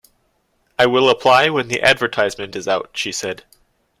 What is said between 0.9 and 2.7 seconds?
apply when the advertisement is